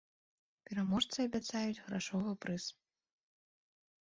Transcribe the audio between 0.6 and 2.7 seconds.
Пераможцы абяцаюць грашовы прыз.